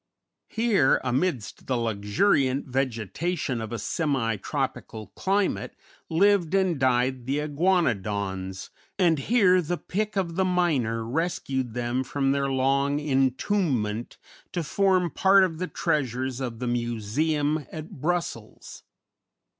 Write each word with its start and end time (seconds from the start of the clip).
Here, 0.49 0.99
amidst 1.03 1.67
the 1.67 1.77
luxuriant 1.77 2.65
vegetation 2.65 3.61
of 3.61 3.71
a 3.71 3.77
semi 3.77 4.37
tropical 4.37 5.09
climate, 5.15 5.75
lived 6.09 6.55
and 6.55 6.79
died 6.79 7.27
the 7.27 7.37
Iguanodons, 7.37 8.71
and 8.97 9.19
here 9.19 9.61
the 9.61 9.77
pick 9.77 10.15
of 10.15 10.37
the 10.37 10.43
miner 10.43 11.05
rescued 11.05 11.75
them 11.75 12.03
from 12.03 12.31
their 12.31 12.49
long 12.51 12.99
entombment 12.99 14.17
to 14.53 14.63
form 14.63 15.11
part 15.11 15.43
of 15.43 15.59
the 15.59 15.67
treasures 15.67 16.39
of 16.39 16.57
the 16.57 16.65
museum 16.67 17.67
at 17.71 17.91
Brussels. 18.01 18.81